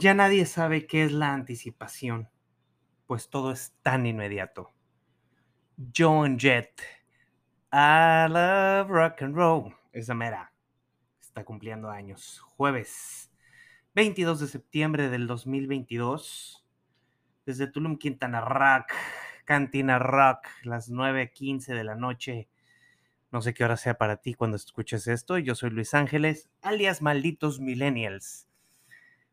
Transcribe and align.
Ya 0.00 0.14
nadie 0.14 0.46
sabe 0.46 0.86
qué 0.86 1.04
es 1.04 1.12
la 1.12 1.34
anticipación, 1.34 2.30
pues 3.06 3.28
todo 3.28 3.52
es 3.52 3.74
tan 3.82 4.06
inmediato. 4.06 4.72
Joan 5.94 6.38
Jett, 6.38 6.80
I 7.70 8.26
love 8.30 8.88
rock 8.88 9.20
and 9.20 9.34
roll, 9.36 9.76
esa 9.92 10.14
mera, 10.14 10.54
está 11.20 11.44
cumpliendo 11.44 11.90
años. 11.90 12.40
Jueves 12.40 13.30
22 13.94 14.40
de 14.40 14.46
septiembre 14.46 15.10
del 15.10 15.26
2022, 15.26 16.64
desde 17.44 17.66
Tulum, 17.66 17.98
Quintana 17.98 18.40
Rock, 18.40 18.94
Cantina 19.50 19.98
Rock, 19.98 20.46
las 20.62 20.92
9.15 20.92 21.74
de 21.74 21.82
la 21.82 21.96
noche. 21.96 22.48
No 23.32 23.42
sé 23.42 23.52
qué 23.52 23.64
hora 23.64 23.76
sea 23.76 23.98
para 23.98 24.18
ti 24.18 24.34
cuando 24.34 24.56
escuches 24.56 25.08
esto. 25.08 25.38
Yo 25.38 25.56
soy 25.56 25.70
Luis 25.70 25.92
Ángeles, 25.92 26.48
alias 26.62 27.02
Malditos 27.02 27.58
Millennials 27.58 28.46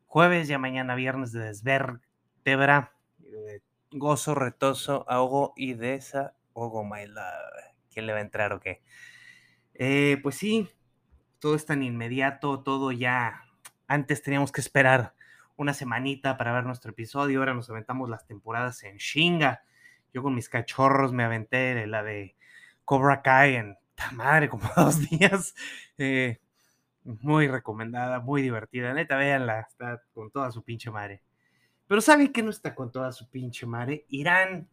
jueves, 0.06 0.48
ya 0.48 0.58
mañana 0.58 0.96
viernes 0.96 1.30
de 1.30 1.44
desvertebra, 1.44 2.96
de 3.18 3.62
gozo, 3.92 4.34
retoso, 4.34 5.04
ahogo 5.08 5.52
y 5.56 5.74
desahogo, 5.74 6.84
my 6.84 7.06
love. 7.06 7.76
¿Quién 7.88 8.06
le 8.06 8.12
va 8.12 8.18
a 8.18 8.22
entrar 8.22 8.52
o 8.52 8.58
qué? 8.58 8.82
Eh, 9.74 10.18
pues 10.20 10.34
sí, 10.34 10.68
todo 11.38 11.54
es 11.54 11.64
tan 11.64 11.84
inmediato, 11.84 12.64
todo 12.64 12.90
ya. 12.90 13.44
Antes 13.86 14.20
teníamos 14.24 14.50
que 14.50 14.62
esperar 14.62 15.14
una 15.54 15.74
semanita 15.74 16.36
para 16.38 16.52
ver 16.52 16.64
nuestro 16.64 16.90
episodio, 16.90 17.38
ahora 17.38 17.54
nos 17.54 17.70
aventamos 17.70 18.10
las 18.10 18.26
temporadas 18.26 18.82
en 18.82 18.96
chinga. 18.98 19.62
Yo 20.12 20.22
con 20.22 20.34
mis 20.34 20.48
cachorros 20.48 21.12
me 21.12 21.24
aventé 21.24 21.86
la 21.86 22.02
de 22.02 22.36
Cobra 22.84 23.22
Kai 23.22 23.56
en 23.56 23.76
madre, 24.12 24.48
como 24.48 24.68
dos 24.76 25.08
días. 25.08 25.54
Eh, 25.96 26.38
muy 27.04 27.48
recomendada, 27.48 28.20
muy 28.20 28.42
divertida. 28.42 28.92
Neta, 28.92 29.16
véanla, 29.16 29.60
está 29.60 30.02
con 30.12 30.30
toda 30.30 30.50
su 30.50 30.62
pinche 30.62 30.90
madre. 30.90 31.22
Pero 31.86 32.00
¿saben 32.00 32.32
qué 32.32 32.42
no 32.42 32.50
está 32.50 32.74
con 32.74 32.92
toda 32.92 33.12
su 33.12 33.28
pinche 33.30 33.66
madre? 33.66 34.04
Irán. 34.08 34.68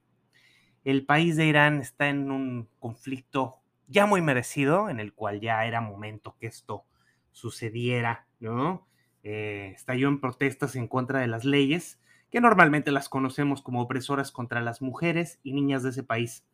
El 0.84 1.06
país 1.06 1.36
de 1.36 1.46
Irán 1.46 1.80
está 1.80 2.10
en 2.10 2.30
un 2.30 2.70
conflicto 2.80 3.62
ya 3.88 4.06
muy 4.06 4.22
merecido, 4.22 4.90
en 4.90 5.00
el 5.00 5.14
cual 5.14 5.40
ya 5.40 5.66
era 5.66 5.82
momento 5.82 6.36
que 6.40 6.48
esto 6.48 6.86
sucediera, 7.32 8.28
¿no? 8.40 8.88
Eh, 9.24 9.72
estalló 9.76 10.08
en 10.08 10.20
protestas 10.22 10.76
en 10.76 10.88
contra 10.88 11.20
de 11.20 11.28
las 11.28 11.46
leyes, 11.46 12.00
que 12.36 12.42
normalmente 12.42 12.92
las 12.92 13.08
conocemos 13.08 13.62
como 13.62 13.82
opresoras 13.82 14.30
contra 14.34 14.60
las 14.60 14.82
mujeres 14.82 15.40
y 15.42 15.54
niñas 15.54 15.84
de 15.84 15.92
ese 15.92 16.04
país. 16.04 16.46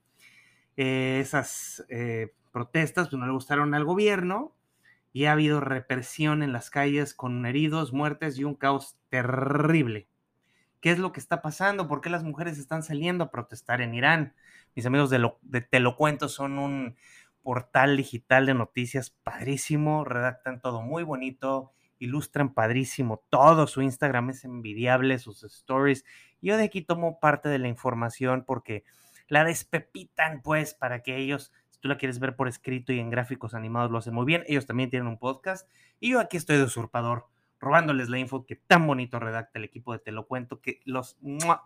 Eh, 0.77 1.17
esas 1.19 1.83
eh, 1.89 2.35
protestas 2.51 3.09
pues, 3.09 3.19
no 3.19 3.25
le 3.25 3.33
gustaron 3.33 3.73
al 3.73 3.83
gobierno, 3.83 4.55
y 5.11 5.25
ha 5.25 5.31
habido 5.31 5.59
represión 5.59 6.43
en 6.43 6.53
las 6.53 6.69
calles 6.69 7.15
con 7.15 7.43
heridos, 7.47 7.93
muertes 7.93 8.37
y 8.37 8.43
un 8.43 8.53
caos 8.53 8.99
terrible. 9.09 10.07
¿Qué 10.81 10.91
es 10.91 10.99
lo 10.99 11.13
que 11.13 11.19
está 11.19 11.41
pasando? 11.41 11.87
¿Por 11.87 12.01
qué 12.01 12.11
las 12.11 12.23
mujeres 12.23 12.59
están 12.59 12.83
saliendo 12.83 13.23
a 13.23 13.31
protestar 13.31 13.81
en 13.81 13.95
Irán? 13.95 14.35
Mis 14.75 14.85
amigos 14.85 15.09
de, 15.09 15.17
lo, 15.17 15.39
de 15.41 15.61
Te 15.61 15.79
lo 15.79 15.95
cuento 15.95 16.29
son 16.29 16.59
un 16.59 16.95
portal 17.41 17.97
digital 17.97 18.45
de 18.45 18.53
noticias 18.53 19.09
padrísimo, 19.09 20.05
redactan 20.05 20.61
todo 20.61 20.83
muy 20.83 21.01
bonito, 21.01 21.73
ilustran 22.01 22.53
padrísimo 22.53 23.23
todo, 23.29 23.67
su 23.67 23.81
Instagram 23.81 24.31
es 24.31 24.43
envidiable, 24.43 25.19
sus 25.19 25.43
stories. 25.43 26.03
Yo 26.41 26.57
de 26.57 26.63
aquí 26.63 26.81
tomo 26.81 27.19
parte 27.19 27.47
de 27.47 27.59
la 27.59 27.67
información 27.67 28.43
porque 28.45 28.83
la 29.27 29.45
despepitan 29.45 30.41
pues 30.41 30.73
para 30.73 31.03
que 31.03 31.17
ellos 31.17 31.53
tú 31.79 31.87
la 31.87 31.97
quieres 31.97 32.19
ver 32.19 32.35
por 32.35 32.47
escrito 32.47 32.93
y 32.93 32.99
en 32.99 33.09
gráficos 33.09 33.53
animados 33.53 33.91
lo 33.91 33.97
hacen 33.97 34.13
muy 34.13 34.25
bien. 34.25 34.43
Ellos 34.47 34.65
también 34.65 34.89
tienen 34.89 35.07
un 35.07 35.17
podcast. 35.17 35.69
Y 35.99 36.11
yo 36.11 36.19
aquí 36.19 36.37
estoy 36.37 36.57
de 36.57 36.63
usurpador, 36.63 37.27
robándoles 37.59 38.09
la 38.09 38.19
info 38.19 38.45
que 38.45 38.55
tan 38.55 38.87
bonito 38.87 39.19
redacta 39.19 39.59
el 39.59 39.65
equipo 39.65 39.93
de 39.93 39.99
Te 39.99 40.11
lo 40.11 40.27
cuento, 40.27 40.61
que 40.61 40.81
los 40.85 41.17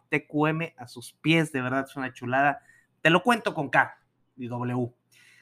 TQM 0.09 0.73
a 0.78 0.88
sus 0.88 1.13
pies, 1.13 1.52
de 1.52 1.62
verdad 1.62 1.85
es 1.88 1.96
una 1.96 2.13
chulada. 2.13 2.62
Te 3.02 3.09
lo 3.09 3.23
cuento 3.23 3.53
con 3.53 3.69
K 3.69 3.97
y 4.35 4.47
W. 4.47 4.94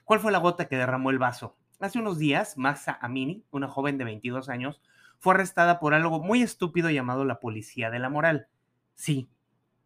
¿Cuál 0.03 0.19
fue 0.19 0.31
la 0.31 0.39
gota 0.39 0.67
que 0.67 0.75
derramó 0.75 1.11
el 1.11 1.19
vaso? 1.19 1.55
Hace 1.79 1.99
unos 1.99 2.17
días, 2.17 2.57
Maxa 2.57 2.97
Amini, 3.01 3.43
una 3.51 3.67
joven 3.67 3.97
de 3.97 4.05
22 4.05 4.49
años, 4.49 4.81
fue 5.19 5.33
arrestada 5.33 5.79
por 5.79 5.93
algo 5.93 6.19
muy 6.19 6.41
estúpido 6.41 6.89
llamado 6.89 7.25
la 7.25 7.39
policía 7.39 7.89
de 7.89 7.99
la 7.99 8.09
moral. 8.09 8.47
Sí, 8.95 9.29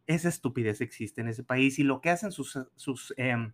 esa 0.05 0.29
estupidez 0.29 0.81
existe 0.81 1.21
en 1.21 1.27
ese 1.27 1.43
país 1.43 1.79
y 1.79 1.83
lo 1.83 2.01
que 2.01 2.09
hacen 2.09 2.31
sus, 2.31 2.57
sus 2.75 3.13
em, 3.17 3.53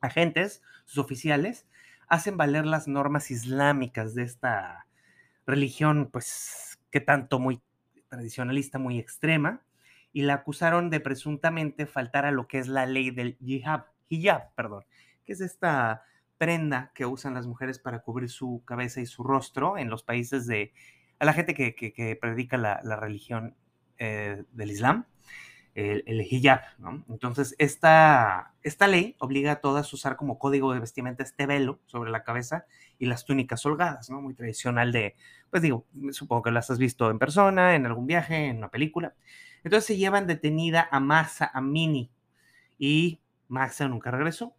agentes, 0.00 0.62
sus 0.84 0.98
oficiales, 0.98 1.66
hacen 2.08 2.36
valer 2.36 2.66
las 2.66 2.88
normas 2.88 3.30
islámicas 3.30 4.14
de 4.14 4.24
esta 4.24 4.86
religión, 5.46 6.10
pues, 6.12 6.80
que 6.90 7.00
tanto 7.00 7.38
muy 7.38 7.60
tradicionalista, 8.08 8.78
muy 8.78 8.98
extrema, 8.98 9.62
y 10.12 10.22
la 10.22 10.34
acusaron 10.34 10.90
de 10.90 11.00
presuntamente 11.00 11.86
faltar 11.86 12.24
a 12.24 12.32
lo 12.32 12.48
que 12.48 12.58
es 12.58 12.66
la 12.66 12.86
ley 12.86 13.10
del 13.10 13.36
hijab, 13.40 13.86
hijab, 14.08 14.52
perdón, 14.54 14.84
que 15.24 15.32
es 15.32 15.40
esta 15.40 16.02
prenda 16.40 16.90
que 16.94 17.04
usan 17.04 17.34
las 17.34 17.46
mujeres 17.46 17.78
para 17.78 17.98
cubrir 17.98 18.30
su 18.30 18.62
cabeza 18.64 19.02
y 19.02 19.04
su 19.06 19.22
rostro 19.22 19.76
en 19.76 19.90
los 19.90 20.02
países 20.02 20.46
de, 20.46 20.72
a 21.18 21.26
la 21.26 21.34
gente 21.34 21.52
que, 21.52 22.18
predica 22.18 22.56
la, 22.56 22.96
religión 22.96 23.54
eh, 23.98 24.42
del 24.52 24.70
Islam 24.70 25.04
el, 25.74 26.22
hijab. 26.22 26.62
Entonces, 27.10 27.54
esta, 27.58 28.54
esta 28.62 28.86
ley 28.86 29.16
obliga 29.18 29.52
a 29.52 29.60
todas 29.60 29.92
a 29.92 29.96
usar 29.96 30.16
como 30.16 30.38
código 30.38 30.72
de 30.72 30.80
vestimenta 30.80 31.22
este 31.22 31.44
velo 31.44 31.78
sobre 31.84 32.10
la 32.10 32.24
cabeza 32.24 32.64
y 32.98 33.04
las 33.04 33.26
túnicas 33.26 33.66
holgadas, 33.66 34.08
¿no? 34.08 34.22
Muy 34.22 34.32
tradicional 34.32 34.92
de, 34.92 35.16
pues 35.50 35.62
digo, 35.62 35.84
supongo 36.12 36.44
que 36.44 36.52
las 36.52 36.70
has 36.70 36.78
visto 36.78 37.10
en 37.10 37.18
persona, 37.18 37.74
en 37.74 37.84
algún 37.84 38.06
viaje, 38.06 38.46
en 38.46 38.56
una 38.56 38.70
película. 38.70 39.14
Entonces 39.62 39.86
se 39.86 39.98
llevan 39.98 40.26
detenida 40.26 40.88
a 40.90 41.00
Masa 41.00 41.50
Amini 41.52 42.10
y 42.78 43.20
Masa 43.48 43.88
nunca 43.88 44.10
regresó. 44.10 44.54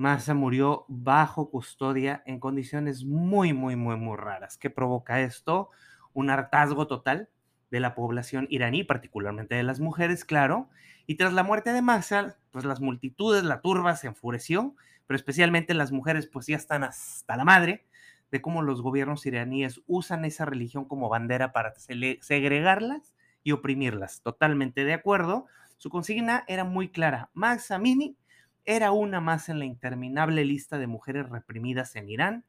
Masa 0.00 0.32
murió 0.32 0.86
bajo 0.88 1.50
custodia 1.50 2.22
en 2.24 2.40
condiciones 2.40 3.04
muy, 3.04 3.52
muy, 3.52 3.76
muy, 3.76 3.96
muy 3.96 4.16
raras. 4.16 4.56
¿Qué 4.56 4.70
provoca 4.70 5.20
esto? 5.20 5.68
Un 6.14 6.30
hartazgo 6.30 6.86
total 6.86 7.28
de 7.70 7.80
la 7.80 7.94
población 7.94 8.46
iraní, 8.48 8.82
particularmente 8.82 9.56
de 9.56 9.62
las 9.62 9.78
mujeres, 9.78 10.24
claro. 10.24 10.70
Y 11.06 11.16
tras 11.16 11.34
la 11.34 11.42
muerte 11.42 11.74
de 11.74 11.82
Massa, 11.82 12.38
pues 12.50 12.64
las 12.64 12.80
multitudes, 12.80 13.44
la 13.44 13.60
turba 13.60 13.94
se 13.94 14.06
enfureció, 14.06 14.74
pero 15.06 15.16
especialmente 15.16 15.74
las 15.74 15.92
mujeres 15.92 16.26
pues 16.26 16.46
ya 16.46 16.56
están 16.56 16.82
hasta 16.82 17.36
la 17.36 17.44
madre 17.44 17.84
de 18.30 18.40
cómo 18.40 18.62
los 18.62 18.80
gobiernos 18.80 19.26
iraníes 19.26 19.82
usan 19.86 20.24
esa 20.24 20.46
religión 20.46 20.86
como 20.86 21.10
bandera 21.10 21.52
para 21.52 21.74
segregarlas 21.74 23.14
y 23.42 23.52
oprimirlas. 23.52 24.22
Totalmente 24.22 24.82
de 24.84 24.94
acuerdo. 24.94 25.44
Su 25.76 25.90
consigna 25.90 26.42
era 26.48 26.64
muy 26.64 26.88
clara. 26.88 27.28
Max 27.34 27.70
Amini 27.70 28.16
era 28.64 28.92
una 28.92 29.20
más 29.20 29.48
en 29.48 29.58
la 29.58 29.64
interminable 29.64 30.44
lista 30.44 30.78
de 30.78 30.86
mujeres 30.86 31.28
reprimidas 31.28 31.96
en 31.96 32.08
Irán, 32.08 32.44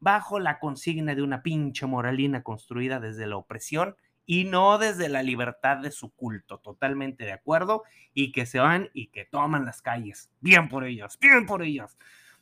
bajo 0.00 0.38
la 0.38 0.58
consigna 0.58 1.14
de 1.14 1.22
una 1.22 1.42
pinche 1.42 1.86
moralina 1.86 2.42
construida 2.42 3.00
desde 3.00 3.26
la 3.26 3.36
opresión 3.36 3.96
y 4.26 4.44
no 4.44 4.78
desde 4.78 5.08
la 5.08 5.22
libertad 5.22 5.78
de 5.78 5.90
su 5.90 6.10
culto. 6.10 6.58
Totalmente 6.58 7.24
de 7.24 7.32
acuerdo. 7.32 7.84
Y 8.12 8.32
que 8.32 8.44
se 8.44 8.58
van 8.58 8.90
y 8.92 9.08
que 9.08 9.24
toman 9.24 9.64
las 9.64 9.82
calles. 9.82 10.30
Bien 10.40 10.68
por 10.68 10.84
ellos, 10.84 11.18
bien 11.20 11.46
por 11.46 11.62
ellos. 11.62 11.96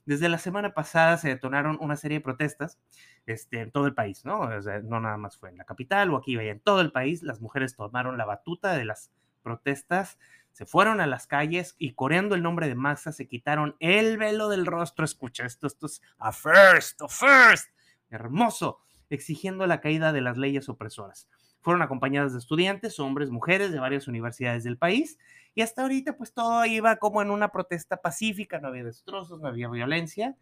Desde 0.07 0.29
la 0.29 0.39
semana 0.39 0.75
pasada 0.75 1.17
se 1.17 1.29
detonaron 1.29 1.79
una 1.81 1.97
serie 1.97 2.19
de 2.19 2.25
protestas 2.25 2.79
este, 3.27 3.61
en 3.61 3.71
todo 3.71 3.87
el 3.87 3.95
país, 3.95 4.25
¿no? 4.25 4.49
no 4.83 5.01
nada 5.01 5.17
más 5.17 5.39
fue 5.39 5.49
en 5.49 5.57
la 5.57 5.65
capital 5.65 6.11
o 6.11 6.17
aquí, 6.17 6.39
en 6.39 6.61
todo 6.61 6.81
el 6.81 6.93
país. 6.93 7.23
Las 7.23 7.41
mujeres 7.41 7.75
tomaron 7.75 8.19
la 8.19 8.27
batuta 8.27 8.75
de 8.75 8.85
las 8.85 9.11
protestas, 9.43 10.19
se 10.55 10.67
fueron 10.67 11.01
a 11.01 11.09
las 11.09 11.27
calles 11.27 11.75
y 11.79 11.95
coreando 11.95 12.37
el 12.37 12.43
nombre 12.45 12.69
de 12.69 12.77
Maxa 12.77 13.11
se 13.11 13.27
quitaron 13.27 13.75
el 13.81 14.19
velo 14.19 14.49
del 14.49 14.67
rostro. 14.67 15.05
Escucha, 15.05 15.45
esto, 15.45 15.67
esto 15.67 15.87
es 15.87 16.01
a 16.17 16.31
first, 16.31 17.03
a 17.03 17.09
first. 17.09 17.71
Hermoso, 18.09 18.79
exigiendo 19.11 19.67
la 19.67 19.81
caída 19.81 20.13
de 20.13 20.21
las 20.21 20.37
leyes 20.39 20.69
opresoras. 20.69 21.29
Fueron 21.61 21.83
acompañadas 21.83 22.35
de 22.35 22.39
estudiantes, 22.39 23.01
hombres, 23.01 23.31
mujeres 23.31 23.73
de 23.73 23.81
varias 23.81 24.07
universidades 24.07 24.63
del 24.63 24.79
país. 24.79 25.19
Y 25.57 25.63
hasta 25.63 25.83
ahorita, 25.83 26.17
pues 26.17 26.33
todo 26.33 26.65
iba 26.67 26.99
como 26.99 27.21
en 27.21 27.33
una 27.33 27.49
protesta 27.49 27.97
pacífica, 27.97 28.61
no 28.61 28.69
había 28.69 28.85
destrozos, 28.85 29.41
no 29.41 29.49
había 29.49 29.69
violencia. 29.69 30.37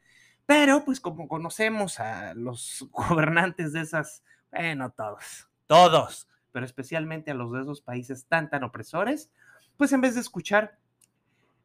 Pero, 0.44 0.84
pues 0.84 1.00
como 1.00 1.26
conocemos 1.26 2.00
a 2.00 2.34
los 2.34 2.86
gobernantes 2.92 3.72
de 3.72 3.80
esas, 3.80 4.22
bueno, 4.50 4.90
todos, 4.90 5.48
todos, 5.66 6.28
pero 6.50 6.66
especialmente 6.66 7.30
a 7.30 7.34
los 7.34 7.50
de 7.50 7.62
esos 7.62 7.80
países 7.80 8.26
tan, 8.26 8.50
tan 8.50 8.62
opresores, 8.62 9.30
pues 9.76 9.92
en 9.92 10.00
vez 10.00 10.14
de 10.14 10.20
escuchar 10.20 10.78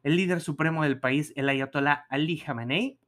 el 0.02 0.16
líder 0.16 0.40
supremo 0.40 0.84
del 0.84 1.00
país, 1.00 1.32
el 1.36 1.48
ayatollah 1.48 2.06
Ali 2.08 2.38
Khamenei, 2.38 2.98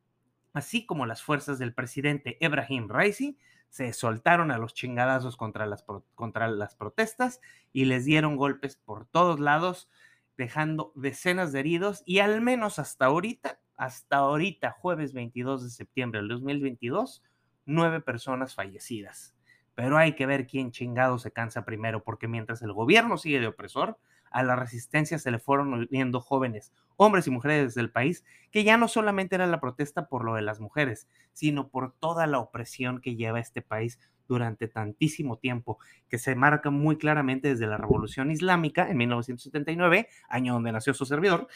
así 0.53 0.87
como 0.87 1.07
las 1.07 1.23
fuerzas 1.23 1.59
del 1.59 1.75
presidente 1.75 2.37
Ebrahim 2.41 2.89
Raisi, 2.89 3.39
se 3.69 3.93
soltaron 3.93 4.51
a 4.51 4.59
los 4.59 4.75
chingadazos 4.75 5.37
contra 5.37 5.65
las, 5.65 5.85
contra 6.15 6.49
las 6.49 6.75
protestas 6.75 7.41
y 7.73 7.85
les 7.85 8.05
dieron 8.05 8.37
golpes 8.37 8.77
por 8.77 9.07
todos 9.07 9.39
lados, 9.39 9.89
dejando 10.37 10.93
decenas 10.97 11.53
de 11.53 11.61
heridos 11.61 12.03
y 12.05 12.19
al 12.19 12.41
menos 12.41 12.79
hasta 12.79 13.07
ahorita, 13.07 13.61
hasta 13.77 14.17
ahorita, 14.17 14.73
jueves 14.73 15.13
22 15.13 15.63
de 15.63 15.71
septiembre 15.71 16.21
del 16.21 16.29
2022, 16.29 17.23
nueve 17.65 18.01
personas 18.01 18.55
fallecidas. 18.55 19.35
Pero 19.75 19.97
hay 19.97 20.15
que 20.15 20.27
ver 20.27 20.47
quién 20.47 20.73
chingado 20.73 21.19
se 21.19 21.31
cansa 21.31 21.65
primero, 21.65 22.03
porque 22.03 22.27
mientras 22.27 22.61
el 22.63 22.73
gobierno 22.73 23.17
sigue 23.17 23.41
de 23.41 23.47
opresor, 23.47 23.99
a 24.31 24.43
la 24.43 24.57
resistencia 24.57 25.19
se 25.19 25.31
le 25.31 25.39
fueron 25.39 25.73
uniendo 25.73 26.21
jóvenes, 26.21 26.73
hombres 26.97 27.27
y 27.27 27.31
mujeres 27.31 27.75
del 27.75 27.91
país, 27.91 28.25
que 28.51 28.65
ya 28.65 28.77
no 28.77 28.89
solamente 28.89 29.35
era 29.35 29.47
la 29.47 29.61
protesta 29.61 30.09
por 30.09 30.25
lo 30.25 30.35
de 30.35 30.43
las 30.43 30.61
mujeres, 30.61 31.09
sino 31.33 31.69
por 31.69 31.93
toda 31.93 32.27
la 32.27 32.39
opresión 32.39 33.01
que 33.01 33.17
lleva 33.17 33.41
este 33.41 33.63
país 33.63 33.99
durante 34.29 34.69
tantísimo 34.69 35.39
tiempo, 35.39 35.79
que 36.09 36.19
se 36.19 36.37
marca 36.37 36.71
muy 36.71 36.97
claramente 36.97 37.49
desde 37.49 37.67
la 37.67 37.77
Revolución 37.77 38.31
Islámica 38.31 38.89
en 38.89 38.97
1979, 38.99 40.09
año 40.29 40.53
donde 40.55 40.73
nació 40.73 40.95
su 40.95 41.05
servidor, 41.05 41.49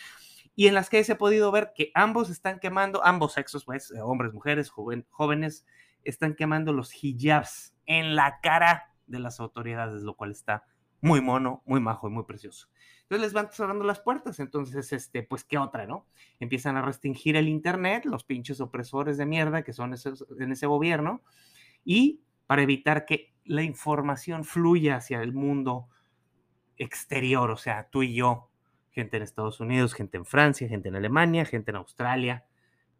y 0.56 0.66
en 0.66 0.74
las 0.74 0.90
que 0.90 1.02
se 1.04 1.12
ha 1.12 1.18
podido 1.18 1.50
ver 1.52 1.72
que 1.74 1.90
ambos 1.94 2.30
están 2.30 2.58
quemando, 2.58 3.04
ambos 3.04 3.34
sexos, 3.34 3.64
pues, 3.64 3.90
eh, 3.92 4.00
hombres, 4.00 4.32
mujeres, 4.32 4.70
jóvenes, 4.70 5.64
están 6.02 6.34
quemando 6.34 6.72
los 6.72 6.92
hijabs 7.02 7.74
en 7.86 8.16
la 8.16 8.40
cara 8.40 8.92
de 9.06 9.18
las 9.18 9.40
autoridades, 9.40 10.02
lo 10.02 10.14
cual 10.14 10.32
está 10.32 10.64
muy 11.04 11.20
mono, 11.20 11.62
muy 11.66 11.80
majo 11.80 12.08
y 12.08 12.10
muy 12.10 12.24
precioso. 12.24 12.70
Entonces 13.02 13.26
les 13.26 13.32
van 13.34 13.52
cerrando 13.52 13.84
las 13.84 14.00
puertas, 14.00 14.40
entonces, 14.40 14.90
este, 14.90 15.22
pues, 15.22 15.44
¿qué 15.44 15.58
otra, 15.58 15.86
no? 15.86 16.08
Empiezan 16.40 16.78
a 16.78 16.82
restringir 16.82 17.36
el 17.36 17.46
Internet, 17.46 18.06
los 18.06 18.24
pinches 18.24 18.58
opresores 18.62 19.18
de 19.18 19.26
mierda 19.26 19.62
que 19.62 19.74
son 19.74 19.94
en 19.94 20.52
ese 20.52 20.66
gobierno, 20.66 21.22
y 21.84 22.22
para 22.46 22.62
evitar 22.62 23.04
que 23.04 23.34
la 23.44 23.62
información 23.62 24.44
fluya 24.44 24.96
hacia 24.96 25.20
el 25.20 25.34
mundo 25.34 25.90
exterior, 26.78 27.50
o 27.50 27.58
sea, 27.58 27.90
tú 27.90 28.02
y 28.02 28.14
yo, 28.14 28.50
gente 28.90 29.18
en 29.18 29.24
Estados 29.24 29.60
Unidos, 29.60 29.92
gente 29.92 30.16
en 30.16 30.24
Francia, 30.24 30.66
gente 30.68 30.88
en 30.88 30.96
Alemania, 30.96 31.44
gente 31.44 31.70
en 31.70 31.76
Australia. 31.76 32.46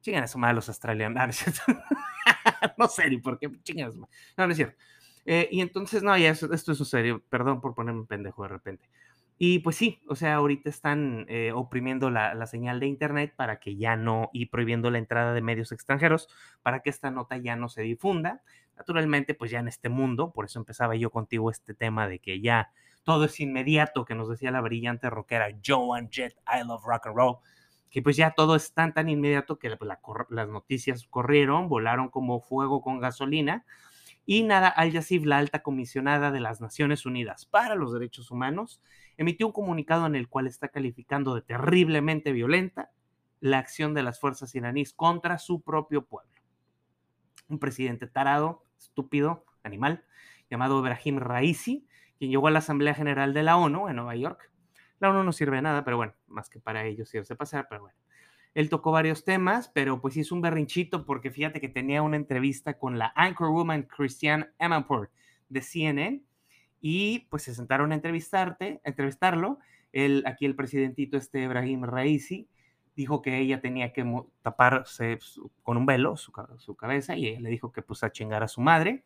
Chingan 0.02 0.24
a 0.24 0.28
su 0.28 0.38
madre 0.38 0.56
los 0.56 0.68
australianos. 0.68 1.42
no 2.76 2.86
sé 2.86 3.08
ni 3.08 3.16
por 3.16 3.38
qué, 3.38 3.50
chingan 3.62 3.92
a. 3.92 3.94
No, 3.94 4.08
no 4.36 4.50
es 4.50 4.56
cierto. 4.56 4.76
Eh, 5.26 5.48
y 5.50 5.60
entonces, 5.60 6.02
no, 6.02 6.16
ya 6.18 6.30
esto, 6.30 6.52
esto 6.52 6.72
es 6.72 6.88
serio, 6.88 7.22
perdón 7.28 7.60
por 7.60 7.74
ponerme 7.74 8.00
un 8.00 8.06
pendejo 8.06 8.42
de 8.42 8.48
repente. 8.48 8.88
Y 9.36 9.58
pues 9.60 9.76
sí, 9.76 10.00
o 10.08 10.14
sea, 10.14 10.36
ahorita 10.36 10.70
están 10.70 11.26
eh, 11.28 11.50
oprimiendo 11.52 12.08
la, 12.08 12.34
la, 12.34 12.46
señal 12.46 12.78
de 12.78 12.86
Internet 12.86 13.34
para 13.34 13.58
que 13.58 13.76
ya 13.76 13.96
no, 13.96 14.30
y 14.32 14.46
prohibiendo 14.46 14.90
la 14.90 14.98
entrada 14.98 15.32
de 15.34 15.42
medios 15.42 15.72
extranjeros 15.72 16.28
para 16.62 16.80
que 16.80 16.90
esta 16.90 17.10
nota 17.10 17.36
ya 17.38 17.56
no 17.56 17.68
se 17.68 17.82
difunda. 17.82 18.42
Naturalmente, 18.76 19.34
pues 19.34 19.50
ya 19.50 19.58
en 19.58 19.68
este 19.68 19.88
mundo, 19.88 20.32
por 20.32 20.44
eso 20.44 20.60
empezaba 20.60 20.94
yo 20.94 21.10
contigo 21.10 21.50
este 21.50 21.74
tema 21.74 22.06
de 22.06 22.20
que 22.20 22.40
ya 22.40 22.70
todo 23.02 23.24
es 23.24 23.40
inmediato, 23.40 24.04
que 24.04 24.14
nos 24.14 24.28
decía 24.28 24.50
la 24.50 24.60
brillante 24.60 25.10
rockera 25.10 25.48
Joan 25.64 26.10
Jett, 26.10 26.34
I 26.46 26.66
love 26.66 26.84
rock 26.84 27.06
and 27.06 27.16
roll, 27.16 27.36
que 27.90 28.02
pues 28.02 28.16
ya 28.16 28.32
todo 28.32 28.56
es 28.56 28.72
tan, 28.72 28.94
tan 28.94 29.08
inmediato 29.08 29.58
que 29.58 29.76
las 30.30 30.48
noticias 30.48 31.06
corrieron, 31.08 31.68
volaron 31.68 32.08
como 32.08 32.40
fuego 32.40 32.82
con 32.82 33.00
gasolina 33.00 33.64
y 34.26 34.42
nada, 34.42 34.68
Al 34.68 34.90
Yassif, 34.90 35.24
la 35.24 35.38
alta 35.38 35.62
comisionada 35.62 36.30
de 36.30 36.40
las 36.40 36.60
Naciones 36.60 37.06
Unidas 37.06 37.46
para 37.46 37.74
los 37.74 37.92
Derechos 37.92 38.30
Humanos, 38.30 38.82
emitió 39.16 39.46
un 39.46 39.52
comunicado 39.52 40.06
en 40.06 40.14
el 40.14 40.28
cual 40.28 40.46
está 40.46 40.68
calificando 40.68 41.34
de 41.34 41.42
terriblemente 41.42 42.32
violenta 42.32 42.90
la 43.40 43.58
acción 43.58 43.92
de 43.92 44.02
las 44.02 44.18
fuerzas 44.18 44.54
iraníes 44.54 44.94
contra 44.94 45.38
su 45.38 45.62
propio 45.62 46.06
pueblo. 46.06 46.32
Un 47.48 47.58
presidente 47.58 48.06
tarado, 48.06 48.64
estúpido, 48.78 49.44
animal, 49.62 50.04
llamado 50.50 50.78
Ibrahim 50.78 51.18
Raisi, 51.18 51.86
quien 52.18 52.30
llegó 52.30 52.48
a 52.48 52.50
la 52.50 52.60
Asamblea 52.60 52.94
General 52.94 53.34
de 53.34 53.42
la 53.42 53.56
ONU 53.56 53.88
en 53.88 53.96
Nueva 53.96 54.16
York. 54.16 54.50
La 55.00 55.10
ONU 55.10 55.24
no 55.24 55.32
sirve 55.32 55.56
de 55.56 55.62
nada, 55.62 55.84
pero 55.84 55.98
bueno, 55.98 56.14
más 56.26 56.48
que 56.48 56.60
para 56.60 56.84
ellos 56.84 57.08
sirve 57.10 57.36
pasar, 57.36 57.66
pero 57.68 57.82
bueno. 57.82 57.96
Él 58.54 58.68
tocó 58.68 58.92
varios 58.92 59.24
temas, 59.24 59.68
pero 59.68 60.00
pues 60.00 60.16
hizo 60.16 60.34
un 60.34 60.40
berrinchito 60.40 61.04
porque 61.04 61.30
fíjate 61.30 61.60
que 61.60 61.68
tenía 61.68 62.02
una 62.02 62.16
entrevista 62.16 62.78
con 62.78 62.98
la 62.98 63.12
anchorwoman 63.16 63.82
Christiane 63.82 64.46
Amanpour 64.58 65.10
de 65.48 65.60
CNN 65.60 66.22
y 66.80 67.20
pues 67.30 67.42
se 67.42 67.54
sentaron 67.54 67.92
a 67.92 67.96
entrevistarte, 67.96 68.80
entrevistarlo. 68.84 69.58
El, 69.92 70.22
aquí 70.26 70.44
el 70.44 70.54
presidentito 70.54 71.16
este 71.16 71.42
Ibrahim 71.42 71.84
Raisi 71.84 72.48
dijo 72.94 73.22
que 73.22 73.38
ella 73.38 73.60
tenía 73.60 73.92
que 73.92 74.04
taparse 74.42 75.18
con 75.62 75.76
un 75.76 75.86
velo 75.86 76.16
su, 76.16 76.32
su, 76.58 76.76
cabeza 76.76 77.16
y 77.16 77.26
ella 77.26 77.40
le 77.40 77.50
dijo 77.50 77.72
que 77.72 77.82
pues 77.82 78.04
a 78.04 78.12
chingar 78.12 78.42
a 78.42 78.48
su 78.48 78.60
madre. 78.60 79.02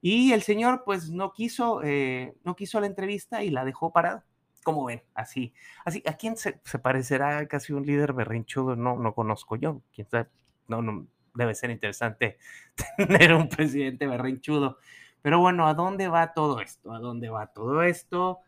Y 0.00 0.32
el 0.32 0.42
señor 0.42 0.82
pues 0.84 1.10
no 1.10 1.32
quiso, 1.32 1.80
eh, 1.82 2.34
no 2.44 2.54
quiso 2.56 2.80
la 2.80 2.86
entrevista 2.86 3.42
y 3.42 3.50
la 3.50 3.64
dejó 3.64 3.92
parada. 3.92 4.24
¿Cómo 4.62 4.84
ven? 4.84 5.02
Así. 5.14 5.54
Así, 5.84 6.02
¿a 6.06 6.14
quién 6.14 6.36
se, 6.36 6.52
parecerá 6.82 7.46
casi 7.48 7.72
un 7.72 7.84
líder 7.84 8.12
berrinchudo? 8.12 8.76
No, 8.76 8.96
no 8.96 9.14
conozco 9.14 9.56
yo. 9.56 9.82
¿Quién 9.92 10.08
sabe? 10.08 10.28
No, 10.68 10.82
no, 10.82 11.06
debe 11.34 11.54
ser 11.54 11.70
interesante 11.70 12.38
tener 12.96 13.34
un 13.34 13.48
presidente 13.48 14.06
berrinchudo. 14.06 14.78
Pero 15.22 15.40
bueno, 15.40 15.66
¿a 15.66 15.74
dónde 15.74 16.08
va 16.08 16.32
todo 16.32 16.60
esto? 16.60 16.92
¿A 16.92 16.98
dónde 16.98 17.28
va 17.28 17.48
todo 17.48 17.82
esto? 17.82 18.40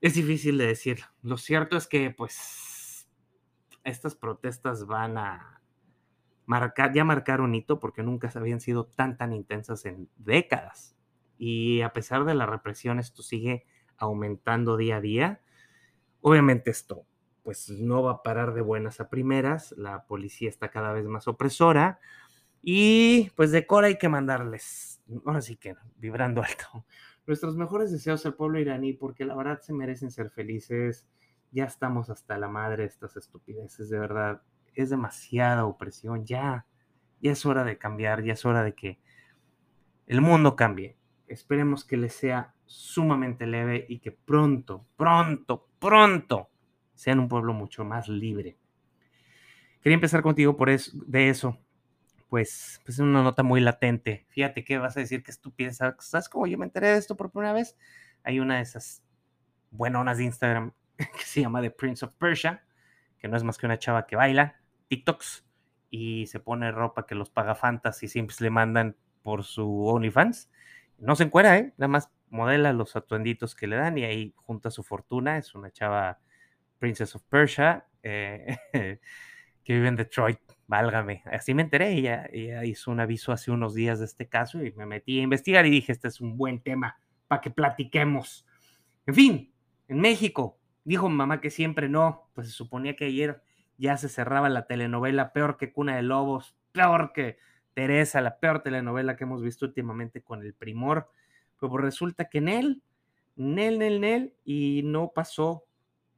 Es 0.00 0.14
difícil 0.14 0.58
de 0.58 0.66
decir. 0.66 1.00
Lo 1.22 1.36
cierto 1.36 1.76
es 1.76 1.86
que, 1.86 2.10
pues, 2.10 3.08
estas 3.84 4.14
protestas 4.14 4.86
van 4.86 5.18
a 5.18 5.62
marcar, 6.44 6.92
ya 6.92 7.04
marcar 7.04 7.40
un 7.40 7.54
hito 7.54 7.80
porque 7.80 8.02
nunca 8.02 8.30
habían 8.34 8.60
sido 8.60 8.86
tan, 8.86 9.16
tan 9.16 9.32
intensas 9.32 9.84
en 9.84 10.08
décadas. 10.16 10.96
Y 11.38 11.82
a 11.82 11.92
pesar 11.92 12.24
de 12.24 12.34
la 12.34 12.46
represión, 12.46 12.98
esto 12.98 13.22
sigue 13.22 13.66
aumentando 13.98 14.76
día 14.76 14.96
a 14.96 15.00
día. 15.00 15.40
Obviamente 16.20 16.70
esto 16.70 17.06
pues 17.46 17.70
no 17.70 18.02
va 18.02 18.10
a 18.10 18.22
parar 18.24 18.54
de 18.54 18.60
buenas 18.60 18.98
a 18.98 19.08
primeras, 19.08 19.70
la 19.78 20.04
policía 20.06 20.48
está 20.48 20.68
cada 20.72 20.92
vez 20.92 21.06
más 21.06 21.28
opresora 21.28 22.00
y 22.60 23.30
pues 23.36 23.52
de 23.52 23.68
Cora 23.68 23.86
hay 23.86 23.98
que 23.98 24.08
mandarles, 24.08 25.00
ahora 25.24 25.40
sí 25.40 25.54
que 25.54 25.76
vibrando 25.94 26.42
alto, 26.44 26.84
nuestros 27.24 27.56
mejores 27.56 27.92
deseos 27.92 28.26
al 28.26 28.34
pueblo 28.34 28.58
iraní 28.58 28.94
porque 28.94 29.24
la 29.24 29.36
verdad 29.36 29.60
se 29.60 29.72
merecen 29.72 30.10
ser 30.10 30.30
felices, 30.30 31.06
ya 31.52 31.66
estamos 31.66 32.10
hasta 32.10 32.36
la 32.36 32.48
madre 32.48 32.82
de 32.82 32.88
estas 32.88 33.16
estupideces, 33.16 33.90
de 33.90 34.00
verdad, 34.00 34.42
es 34.74 34.90
demasiada 34.90 35.66
opresión, 35.66 36.26
ya, 36.26 36.66
ya 37.20 37.30
es 37.30 37.46
hora 37.46 37.62
de 37.62 37.78
cambiar, 37.78 38.24
ya 38.24 38.32
es 38.32 38.44
hora 38.44 38.64
de 38.64 38.74
que 38.74 38.98
el 40.08 40.20
mundo 40.20 40.56
cambie. 40.56 40.96
Esperemos 41.28 41.84
que 41.84 41.96
les 41.96 42.14
sea 42.14 42.54
sumamente 42.64 43.46
leve 43.46 43.86
y 43.88 43.98
que 43.98 44.12
pronto, 44.12 44.86
pronto, 44.96 45.68
pronto 45.78 46.50
sean 46.94 47.20
un 47.20 47.28
pueblo 47.28 47.52
mucho 47.52 47.84
más 47.84 48.08
libre. 48.08 48.56
Quería 49.80 49.94
empezar 49.94 50.22
contigo 50.22 50.56
por 50.56 50.70
eso, 50.70 50.92
de 51.06 51.28
eso. 51.28 51.58
Pues, 52.28 52.80
pues 52.84 52.96
es 52.96 53.00
una 53.00 53.22
nota 53.22 53.42
muy 53.42 53.60
latente. 53.60 54.26
Fíjate 54.30 54.64
que 54.64 54.78
vas 54.78 54.96
a 54.96 55.00
decir 55.00 55.22
que 55.22 55.30
estupidez. 55.30 55.78
¿Sabes 55.98 56.28
cómo 56.28 56.46
yo 56.46 56.58
me 56.58 56.64
enteré 56.64 56.88
de 56.88 56.98
esto 56.98 57.16
por 57.16 57.30
primera 57.30 57.52
vez? 57.52 57.76
Hay 58.24 58.40
una 58.40 58.56
de 58.56 58.62
esas 58.62 59.04
buenonas 59.70 60.18
de 60.18 60.24
Instagram 60.24 60.72
que 60.96 61.24
se 61.24 61.42
llama 61.42 61.60
The 61.60 61.70
Prince 61.70 62.04
of 62.04 62.12
Persia, 62.14 62.64
que 63.18 63.28
no 63.28 63.36
es 63.36 63.44
más 63.44 63.58
que 63.58 63.66
una 63.66 63.78
chava 63.78 64.06
que 64.06 64.16
baila 64.16 64.60
TikToks 64.88 65.46
y 65.90 66.26
se 66.26 66.40
pone 66.40 66.70
ropa 66.72 67.06
que 67.06 67.14
los 67.14 67.30
paga 67.30 67.54
Fantasy 67.54 68.08
siempre 68.08 68.36
le 68.40 68.50
mandan 68.50 68.96
por 69.22 69.44
su 69.44 69.86
OnlyFans. 69.86 70.50
No 70.98 71.16
se 71.16 71.24
encuera, 71.24 71.58
¿eh? 71.58 71.72
Nada 71.76 71.88
más 71.88 72.10
modela 72.28 72.72
los 72.72 72.96
atuenditos 72.96 73.54
que 73.54 73.66
le 73.66 73.76
dan 73.76 73.98
y 73.98 74.04
ahí 74.04 74.34
junta 74.36 74.70
su 74.70 74.82
fortuna. 74.82 75.38
Es 75.38 75.54
una 75.54 75.70
chava 75.70 76.18
Princess 76.78 77.14
of 77.14 77.22
Persia 77.28 77.86
eh, 78.02 78.56
que 79.64 79.72
vive 79.74 79.88
en 79.88 79.96
Detroit. 79.96 80.38
Válgame. 80.66 81.22
Así 81.26 81.54
me 81.54 81.62
enteré. 81.62 81.92
Ella, 81.92 82.64
hizo 82.64 82.90
un 82.90 83.00
aviso 83.00 83.32
hace 83.32 83.50
unos 83.50 83.74
días 83.74 83.98
de 83.98 84.06
este 84.06 84.28
caso 84.28 84.62
y 84.64 84.72
me 84.72 84.86
metí 84.86 85.20
a 85.20 85.22
investigar 85.22 85.66
y 85.66 85.70
dije, 85.70 85.92
este 85.92 86.08
es 86.08 86.20
un 86.20 86.36
buen 86.36 86.60
tema 86.60 86.98
para 87.28 87.40
que 87.40 87.50
platiquemos. 87.50 88.46
En 89.06 89.14
fin, 89.14 89.52
en 89.88 90.00
México, 90.00 90.58
dijo 90.84 91.08
mamá 91.08 91.40
que 91.40 91.50
siempre 91.50 91.88
no, 91.88 92.30
pues 92.34 92.48
se 92.48 92.52
suponía 92.52 92.96
que 92.96 93.06
ayer 93.06 93.42
ya 93.78 93.96
se 93.96 94.08
cerraba 94.08 94.48
la 94.48 94.66
telenovela 94.66 95.32
peor 95.32 95.56
que 95.56 95.72
Cuna 95.72 95.96
de 95.96 96.02
Lobos, 96.02 96.56
peor 96.72 97.12
que 97.12 97.38
Teresa, 97.76 98.22
la 98.22 98.38
peor 98.38 98.62
telenovela 98.62 99.16
que 99.16 99.24
hemos 99.24 99.42
visto 99.42 99.66
últimamente 99.66 100.22
con 100.22 100.40
el 100.40 100.54
primor. 100.54 101.10
Pues, 101.60 101.68
pues 101.68 101.84
resulta 101.84 102.24
que 102.30 102.38
en 102.38 102.48
él, 102.48 102.82
Nel, 103.36 103.78
Nel, 103.78 104.00
Nel, 104.00 104.34
y 104.46 104.80
no 104.82 105.12
pasó 105.14 105.66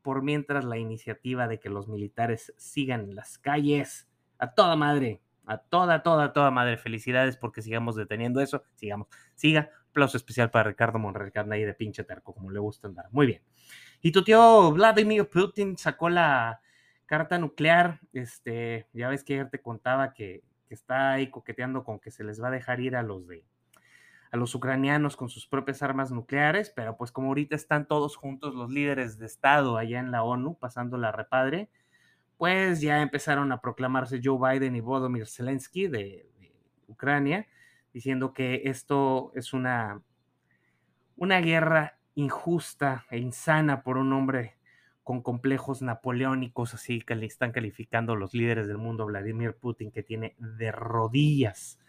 por 0.02 0.22
mientras 0.22 0.64
la 0.64 0.78
iniciativa 0.78 1.48
de 1.48 1.58
que 1.58 1.68
los 1.68 1.88
militares 1.88 2.54
sigan 2.56 3.00
en 3.00 3.16
las 3.16 3.38
calles. 3.38 4.08
A 4.38 4.54
toda 4.54 4.76
madre, 4.76 5.20
a 5.46 5.58
toda, 5.58 6.04
toda, 6.04 6.32
toda 6.32 6.52
madre. 6.52 6.76
Felicidades 6.76 7.36
porque 7.36 7.60
sigamos 7.60 7.96
deteniendo 7.96 8.40
eso. 8.40 8.62
Sigamos, 8.76 9.08
siga. 9.34 9.68
Aplauso 9.90 10.16
especial 10.16 10.52
para 10.52 10.70
Ricardo 10.70 11.00
Monreal, 11.00 11.50
ahí 11.50 11.64
de 11.64 11.74
pinche 11.74 12.04
terco, 12.04 12.32
como 12.32 12.52
le 12.52 12.60
gusta 12.60 12.86
andar. 12.86 13.06
Muy 13.10 13.26
bien. 13.26 13.42
Y 14.00 14.12
tu 14.12 14.22
tío 14.22 14.70
Vladimir 14.70 15.28
Putin 15.28 15.76
sacó 15.76 16.08
la 16.08 16.60
carta 17.04 17.36
nuclear. 17.36 17.98
Este, 18.12 18.86
ya 18.92 19.08
ves 19.08 19.24
que 19.24 19.34
ayer 19.34 19.50
te 19.50 19.60
contaba 19.60 20.14
que, 20.14 20.44
que 20.68 20.74
está 20.74 21.12
ahí 21.12 21.30
coqueteando 21.30 21.82
con 21.82 21.98
que 21.98 22.10
se 22.10 22.22
les 22.22 22.40
va 22.42 22.48
a 22.48 22.52
dejar 22.52 22.80
ir 22.80 22.94
a 22.94 23.02
los 23.02 23.26
de 23.26 23.44
a 24.30 24.36
los 24.36 24.54
ucranianos 24.54 25.16
con 25.16 25.30
sus 25.30 25.46
propias 25.46 25.82
armas 25.82 26.10
nucleares, 26.10 26.70
pero 26.70 26.96
pues 26.96 27.10
como 27.10 27.28
ahorita 27.28 27.56
están 27.56 27.86
todos 27.86 28.16
juntos 28.16 28.54
los 28.54 28.70
líderes 28.70 29.18
de 29.18 29.24
Estado 29.26 29.78
allá 29.78 30.00
en 30.00 30.10
la 30.10 30.22
ONU 30.22 30.58
pasando 30.58 30.98
la 30.98 31.12
repadre, 31.12 31.70
pues 32.36 32.80
ya 32.80 33.00
empezaron 33.00 33.52
a 33.52 33.60
proclamarse 33.60 34.20
Joe 34.22 34.38
Biden 34.38 34.76
y 34.76 34.80
Volodymyr 34.80 35.26
Zelensky 35.26 35.88
de, 35.88 36.26
Ucrania, 36.86 37.46
diciendo 37.92 38.32
que 38.32 38.62
esto 38.64 39.30
es 39.34 39.52
una, 39.52 40.02
una 41.16 41.40
guerra 41.40 41.98
injusta 42.14 43.04
e 43.10 43.18
insana 43.18 43.82
por 43.82 43.98
un 43.98 44.12
hombre 44.12 44.57
con 45.08 45.22
complejos 45.22 45.80
napoleónicos, 45.80 46.74
así 46.74 47.00
que 47.00 47.14
le 47.14 47.24
están 47.24 47.50
calificando 47.50 48.14
los 48.14 48.34
líderes 48.34 48.68
del 48.68 48.76
mundo, 48.76 49.06
Vladimir 49.06 49.54
Putin, 49.54 49.90
que 49.90 50.02
tiene 50.02 50.36
de 50.36 50.70
rodillas 50.70 51.80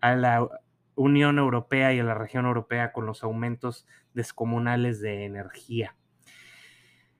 a 0.00 0.16
la 0.16 0.48
Unión 0.94 1.38
Europea 1.38 1.92
y 1.92 2.00
a 2.00 2.04
la 2.04 2.14
región 2.14 2.46
europea 2.46 2.94
con 2.94 3.04
los 3.04 3.24
aumentos 3.24 3.86
descomunales 4.14 5.02
de 5.02 5.26
energía. 5.26 5.94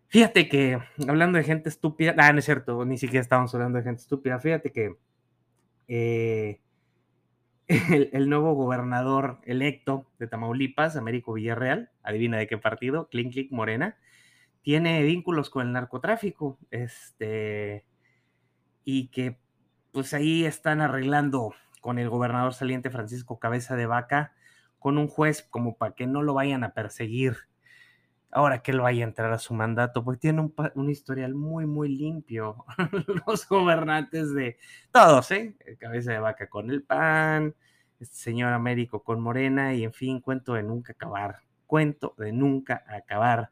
Fíjate 0.09 0.49
que, 0.49 0.79
hablando 1.07 1.37
de 1.37 1.45
gente 1.45 1.69
estúpida, 1.69 2.15
ah, 2.17 2.33
no 2.33 2.39
es 2.39 2.47
cierto, 2.47 2.87
ni 2.87 2.97
siquiera 2.97 3.21
estábamos 3.21 3.55
hablando 3.55 3.77
de 3.77 3.85
gente 3.85 4.01
estúpida, 4.01 4.39
fíjate 4.39 4.73
que 4.73 4.97
eh, 5.87 6.63
el, 7.69 8.31
nuevo 8.31 8.55
gobernador 8.55 9.39
electo 9.45 10.07
de 10.19 10.29
Tamaulipas, 10.29 10.97
Américo 10.97 11.35
Villarreal, 11.35 11.91
adivina 12.03 12.39
de 12.39 12.47
qué 12.47 12.57
partido, 12.57 13.11
Clint 13.11 13.35
Click 13.35 13.53
Morena, 13.53 13.99
tiene 14.63 15.03
vínculos 15.03 15.51
con 15.51 15.67
el 15.67 15.73
narcotráfico, 15.73 16.59
este, 16.71 17.85
y 18.85 19.09
que 19.09 19.39
pues 19.93 20.15
ahí 20.15 20.45
están 20.45 20.81
arreglando 20.81 21.55
con 21.81 21.99
el 21.99 22.09
gobernador 22.09 22.55
saliente 22.55 22.91
Francisco 22.91 23.39
Cabeza 23.39 23.77
de 23.77 23.87
Vaca, 23.87 24.35
con 24.79 24.99
un 24.99 25.09
juez 25.09 25.43
como 25.43 25.77
para 25.77 25.95
que 25.95 26.07
no 26.07 26.23
lo 26.23 26.35
vayan 26.35 26.65
a 26.65 26.75
perseguir 26.75 27.37
ahora 28.33 28.63
que 28.63 28.73
él 28.73 28.81
vaya 28.81 29.05
a 29.05 29.09
entrar 29.09 29.33
a 29.33 29.39
su 29.39 29.55
mandato, 29.55 30.03
porque 30.03 30.21
tiene 30.21 30.51
un, 30.75 30.91
historial 30.91 31.35
muy, 31.35 31.67
muy 31.67 31.89
limpio. 31.95 32.65
Los 33.27 33.47
gobernantes 33.47 34.35
de 34.35 34.59
todos, 34.91 35.31
¿eh? 35.31 35.55
Cabeza 35.79 36.13
de 36.13 36.19
vaca 36.19 36.49
con 36.49 36.71
el 36.71 36.83
PAN, 36.83 37.55
este 38.01 38.17
señor 38.17 38.53
Américo 38.55 39.05
con 39.05 39.21
Morena, 39.21 39.75
y 39.75 39.85
en 39.85 39.93
fin, 39.93 40.21
cuento 40.21 40.55
de 40.55 40.63
nunca 40.63 40.95
acabar. 40.95 41.41
Cuento 41.67 42.15
de 42.19 42.33
nunca 42.33 42.83
acabar. 42.89 43.51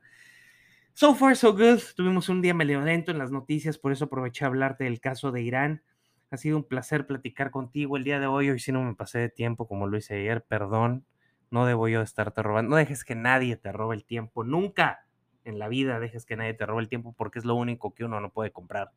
So 1.01 1.15
far, 1.15 1.35
so 1.35 1.55
good. 1.55 1.81
Tuvimos 1.97 2.29
un 2.29 2.43
día 2.43 2.53
medio 2.53 2.79
lento 2.83 3.11
en 3.11 3.17
las 3.17 3.31
noticias, 3.31 3.79
por 3.79 3.91
eso 3.91 4.05
aproveché 4.05 4.45
a 4.45 4.49
hablarte 4.49 4.85
del 4.85 5.01
caso 5.01 5.33
de 5.33 5.41
Irán. 5.41 5.83
Ha 6.31 6.37
sido 6.37 6.59
un 6.59 6.65
placer 6.65 7.07
platicar 7.07 7.51
contigo 7.51 7.97
el 7.97 8.05
día 8.05 8.21
de 8.21 8.27
hoy. 8.27 8.51
Hoy 8.51 8.59
si 8.59 8.71
no 8.71 8.83
me 8.83 8.95
pasé 8.95 9.19
de 9.19 9.31
tiempo 9.31 9.67
como 9.67 9.87
lo 9.87 9.97
hice 9.97 10.17
ayer, 10.17 10.45
perdón. 10.45 11.07
No 11.51 11.65
debo 11.65 11.89
yo 11.89 12.03
estarte 12.03 12.43
robando. 12.43 12.73
No 12.73 12.77
dejes 12.77 13.03
que 13.03 13.15
nadie 13.15 13.57
te 13.57 13.73
robe 13.73 13.97
el 13.97 14.05
tiempo. 14.05 14.45
Nunca 14.45 15.07
en 15.45 15.59
la 15.59 15.69
vida 15.69 16.01
dejes 16.01 16.27
que 16.27 16.37
nadie 16.37 16.53
te 16.53 16.67
robe 16.67 16.83
el 16.83 16.91
tiempo 16.91 17.15
porque 17.17 17.39
es 17.39 17.47
lo 17.47 17.55
único 17.55 17.95
que 17.95 18.05
uno 18.05 18.21
no 18.21 18.31
puede 18.31 18.53
comprar. 18.53 18.91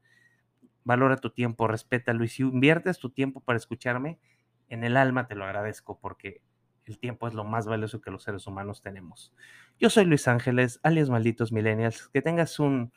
Valora 0.84 1.16
tu 1.16 1.30
tiempo, 1.30 1.70
respétalo 1.70 2.26
y 2.26 2.28
si 2.28 2.44
inviertes 2.44 3.00
tu 3.00 3.12
tiempo 3.12 3.40
para 3.40 3.56
escucharme, 3.56 4.20
en 4.68 4.84
el 4.84 4.98
alma 4.98 5.26
te 5.26 5.36
lo 5.36 5.46
agradezco 5.46 5.98
porque 6.02 6.42
el 6.86 7.00
tiempo 7.00 7.28
es 7.28 7.34
lo 7.34 7.44
más 7.44 7.66
valioso 7.66 8.02
que 8.02 8.12
los 8.12 8.24
seres 8.24 8.46
humanos 8.48 8.82
tenemos. 8.82 9.34
Yo 9.80 9.90
soy 9.90 10.06
Luis 10.06 10.28
Ángeles, 10.28 10.80
alias 10.84 11.10
Malditos 11.10 11.52
Millennials. 11.52 12.10
Que 12.10 12.22
tengas 12.22 12.60
un 12.60 12.94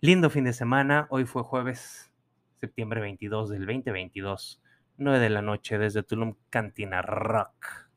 lindo 0.00 0.30
fin 0.30 0.44
de 0.44 0.52
semana. 0.52 1.06
Hoy 1.10 1.24
fue 1.24 1.42
jueves, 1.42 2.12
septiembre 2.60 3.00
22 3.00 3.50
del 3.50 3.66
2022, 3.66 4.62
9 4.98 5.18
de 5.18 5.30
la 5.30 5.42
noche 5.42 5.78
desde 5.78 6.02
Tulum 6.02 6.34
Cantina 6.50 7.02
Rock. 7.02 7.90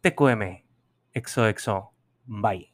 TQM. 0.00 0.64
EXO 1.12 1.46
EXO. 1.46 1.92
Bye. 2.26 2.72